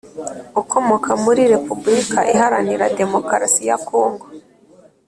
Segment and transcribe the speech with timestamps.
[0.61, 4.25] ukomoka muri repubulika iharanira demokarasi ya congo